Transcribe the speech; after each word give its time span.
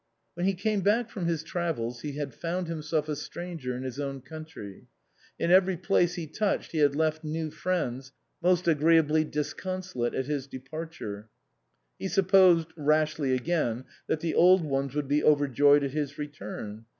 When 0.33 0.47
he 0.47 0.55
came 0.55 0.81
back 0.81 1.11
from 1.11 1.27
his 1.27 1.43
travels 1.43 2.01
he 2.01 2.13
had 2.13 2.33
found 2.33 2.67
himself 2.67 3.07
a 3.07 3.15
stranger 3.15 3.75
in 3.77 3.83
his 3.83 3.99
own 3.99 4.19
country. 4.21 4.87
In 5.37 5.51
every 5.51 5.77
place 5.77 6.15
he 6.15 6.25
touched 6.25 6.71
he 6.71 6.79
had 6.79 6.95
left 6.95 7.23
new 7.23 7.51
friends 7.51 8.11
most 8.41 8.67
agreeably 8.67 9.23
disconsolate 9.23 10.15
at 10.15 10.25
his 10.25 10.47
departure; 10.47 11.29
he 11.99 12.07
supposed 12.07 12.69
(rashly 12.75 13.35
again) 13.35 13.83
that 14.07 14.21
the 14.21 14.33
old 14.33 14.63
ones 14.65 14.95
would 14.95 15.07
be 15.07 15.23
overjoyed 15.23 15.83
at 15.83 15.91
his 15.91 16.17
return. 16.17 16.85